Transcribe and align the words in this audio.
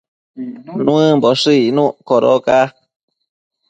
Nuëmboshë 0.85 1.51
icnuc 1.67 1.93
codoca 2.07 2.59